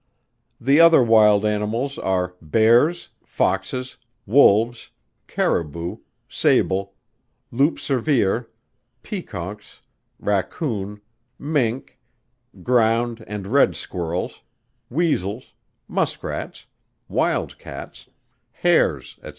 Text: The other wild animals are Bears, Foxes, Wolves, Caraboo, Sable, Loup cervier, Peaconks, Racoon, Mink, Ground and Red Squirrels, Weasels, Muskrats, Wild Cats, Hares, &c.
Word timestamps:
The 0.59 0.79
other 0.79 1.03
wild 1.03 1.45
animals 1.45 1.99
are 1.99 2.33
Bears, 2.41 3.09
Foxes, 3.23 3.97
Wolves, 4.25 4.89
Caraboo, 5.27 5.99
Sable, 6.27 6.95
Loup 7.51 7.77
cervier, 7.77 8.47
Peaconks, 9.03 9.79
Racoon, 10.19 11.01
Mink, 11.37 11.99
Ground 12.63 13.23
and 13.27 13.45
Red 13.45 13.75
Squirrels, 13.75 14.41
Weasels, 14.89 15.53
Muskrats, 15.87 16.65
Wild 17.07 17.59
Cats, 17.59 18.09
Hares, 18.53 19.19
&c. 19.23 19.29